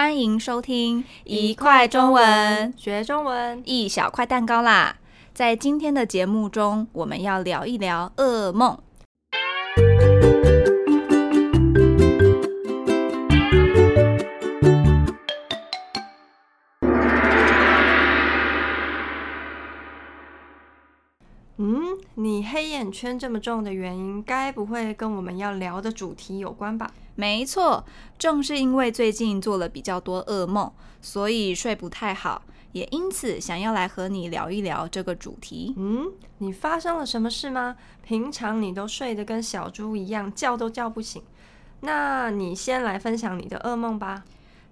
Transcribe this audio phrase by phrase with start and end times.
[0.00, 4.94] 欢迎收听一块中文学中文，一小块蛋糕啦！
[5.34, 8.78] 在今天的节目中，我们要聊一聊噩梦。
[21.60, 26.90] 嗯，你黑眼圈这么重的原因，该不会跟我们要聊的主题有关吧？
[27.16, 27.84] 没错，
[28.16, 30.72] 正是因为最近做了比较多噩梦，
[31.02, 35.74] 所以睡不太好，也因此想要来和你聊一聊这个主题。
[35.76, 37.76] 嗯，你发生了什么事吗？
[38.04, 41.20] 平常你都睡得跟小猪一样，叫都叫不醒。
[41.80, 44.22] 那你先来分享你的噩梦吧。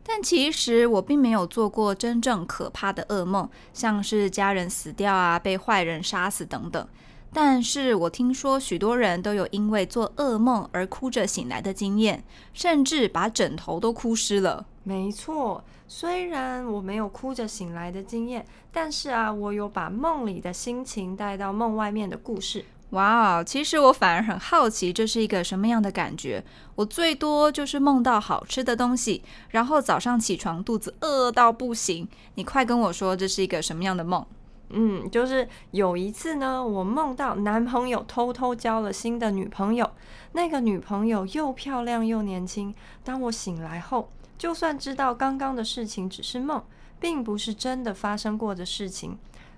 [0.07, 6.87] 但其实我并没有做过真正可怕的噩梦，像是家人死掉啊、被坏人杀死等等。
[7.33, 12.25] 但是我听说许多人都有因为做噩梦而哭着醒来的经验，
[12.55, 14.65] 甚至把枕头都哭湿了。
[14.85, 22.65] 没错，虽然我没有哭着醒来的经验，但是啊，我有把梦里的心情带到梦外面的故事。
[22.91, 26.45] 哇，其实我反而很好奇，这是一个什么样的感觉？
[26.77, 32.09] 我最多就是梦到好吃的东西，然后早上起床肚子饿到不行。
[32.37, 34.25] 你快跟我说，这是一个什么样的梦？
[34.71, 39.91] 嗯，就是有一次呢，我梦到男朋友偷偷交了新的女朋友，
[40.33, 42.75] 那个女朋友又漂亮又年轻。
[43.05, 46.63] 当我醒来后，就算知道刚刚的事情只是梦，
[46.99, 49.17] 并不是真的发生过的事情，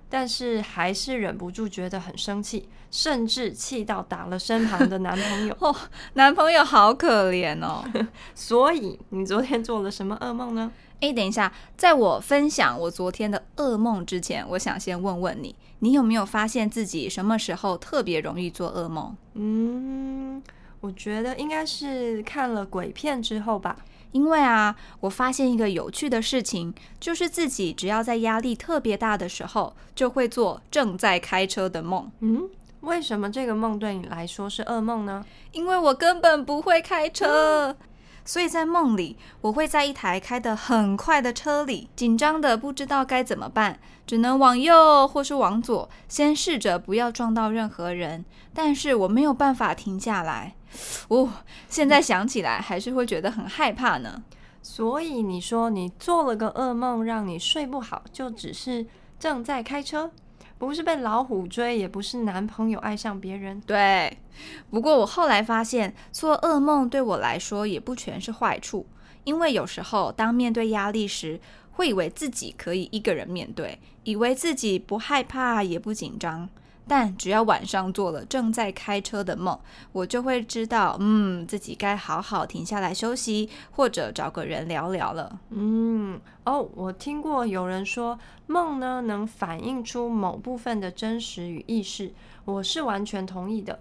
[0.08, 5.56] 但是还是忍不住觉得很生气，甚至气到打了身旁的男朋友。
[5.60, 5.74] 哦，
[6.14, 7.84] 男朋友好可怜哦。
[8.34, 10.72] 所以你昨天做了什么噩梦呢？
[11.00, 19.16] 诶，等一下，在我分享我昨天的噩梦之前，我想先问问你，你有没有发现自己什么时候特别容易做噩梦？
[19.34, 20.42] 嗯，
[20.80, 23.76] 我觉得应该是看了鬼片之后吧。
[24.12, 32.10] 因为啊，我发现一个有趣的事情，就是自己只要在压力特别大的时候，就会做正在开车的梦。
[32.20, 32.48] 嗯，
[32.80, 35.24] 为什么这个梦对你来说是噩梦呢？
[35.52, 37.68] 因为我根本不会开车。
[37.68, 37.76] 嗯
[38.28, 48.26] 所以在梦里，我会在一台开得很快的车里，紧张得不知道该怎么办，只能往右或是往左，先试着不要撞到任何人。
[48.52, 50.54] 但是我没有办法停下来，
[51.08, 51.32] 哦，
[51.70, 54.22] 现在想起来还是会觉得很害怕呢。
[54.60, 58.86] 所以你说你做了个噩梦，让你睡不好，就只是
[59.18, 60.10] 正在开车？
[60.58, 63.60] 不是被老虎追，也不是男朋友爱上别人。
[63.60, 64.18] 对，
[64.70, 68.84] 不过我后来发现，做噩梦对我来说也不全是坏处，
[69.24, 71.40] 因为有时候当面对压力时，
[71.72, 76.48] 会以为自己可以一个人面对，以为自己不害怕也不紧张。
[76.88, 79.58] 但只要晚上做了正在开车的梦，
[79.92, 85.38] 我就会知道，嗯，自己该好好停下来休息，或者找个人聊聊了。
[85.50, 92.12] 嗯，哦，我听过有人说，梦呢能反映出某部分的真实与意识，
[92.46, 93.80] 我是完全同意的。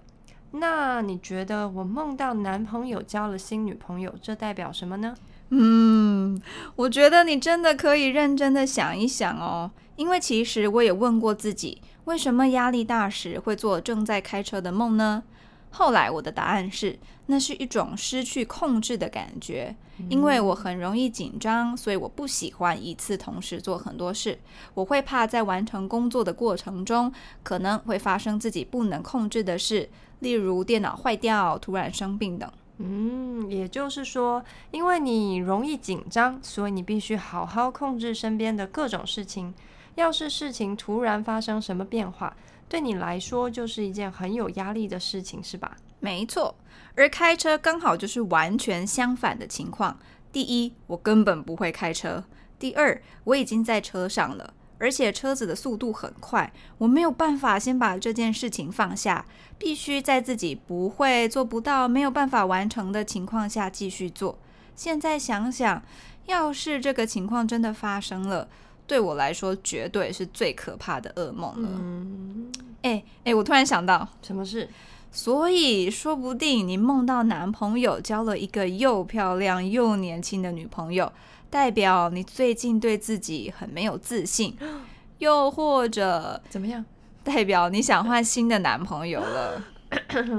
[0.51, 5.15] 那你觉得我梦到男朋友交了新女朋友，这代表什么呢？
[5.49, 6.41] 嗯，
[6.75, 11.81] 我觉得你真的可以认真的想一想哦，因为其实我也问过自己。
[12.07, 15.23] 为什么压力大时会做正在开车的梦呢？
[15.71, 19.75] 后来我的答案是，那是一种失去控制的感觉。
[20.09, 24.39] 因为我很容易紧张，所以我不喜欢一次同时做很多事。
[24.73, 27.11] 我会怕在完成工作的过程中，
[27.43, 32.49] 可能会发生自己不能控制的事，例如电脑坏掉、突然生病等。
[32.77, 34.41] 嗯，也就是说，
[34.71, 39.53] 因为你容易紧张，所以你必须好好控制身边的各种事情。
[39.97, 42.37] 要是事情突然发生什么变化，
[42.69, 45.75] 对你来说就是一件很有压力的事情，是吧？
[45.99, 46.53] 没错，
[46.95, 49.97] 而开车刚好就是完全相反的情况。
[50.31, 52.21] 第一，我根本不会开车；
[52.59, 59.25] 第二，我已经在车上了，而且车子的速度很快，我没有办法先把这件事情放下，
[59.57, 64.37] 必须在自己不会、做不到、没有办法完成的情况下继续做。
[64.75, 65.81] 现在想想，
[66.27, 68.47] 要是这个情况真的发生了，
[68.87, 71.69] 对我来说，绝对是最可怕的噩梦了。
[71.73, 72.51] 嗯，
[72.81, 74.67] 哎哎，我突然想到，什么事？
[75.11, 81.11] 所以说不定你梦到男朋友交了一个又漂亮又年轻的女朋友，
[81.49, 84.55] 代表你最近对自己很没有自信，
[85.19, 86.83] 又或者怎么样？
[87.23, 89.61] 代表你想换新的男朋友了？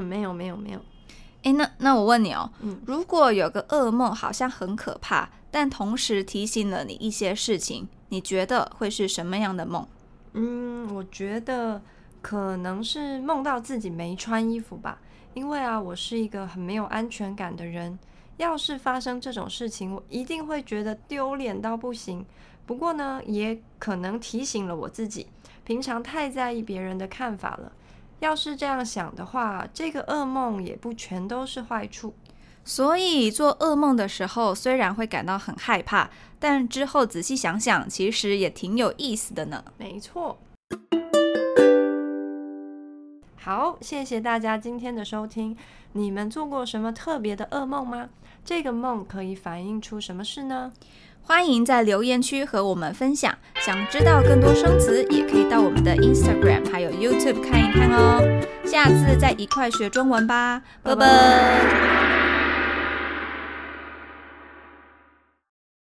[0.03, 0.81] 没有没有没有。
[1.43, 7.89] 哎，那那我问你哦，嗯，如果有个噩梦好像很可怕，但同时提醒了你一些事情。
[8.11, 9.87] 你觉得会是什么样的梦？
[10.33, 11.83] 嗯，我觉得
[12.23, 14.99] 可能是梦到自己没穿衣服吧。
[15.35, 17.99] 因为啊，我是一个很没有安全感的人，
[18.39, 22.25] 要是发生这种事情，我一定会觉得丢脸到不行。
[22.65, 25.27] 不过呢，也可能提醒了我自己，
[25.65, 27.73] 平常太在意别人的看法了。
[28.21, 32.15] 要是这样想的话，这个噩梦也不全都是坏处。
[32.65, 39.65] 所以做噩梦的时候，虽然会感到很害怕，但之后仔细想想，其实也挺有意思的呢。
[39.79, 40.39] 没错。
[43.37, 45.57] 好，谢谢大家今天的收听。
[45.93, 48.11] 你们做过什么特别的噩梦吗？
[48.45, 50.73] 这个梦可以反映出什么事呢？
[51.29, 53.37] 欢迎在留言区和我们分享。
[53.61, 58.23] 想知道更多生词，也可以到我们的 Instagram 还有 YouTube 看一看哦。
[58.65, 62.08] 下次再一块学中文吧，拜拜。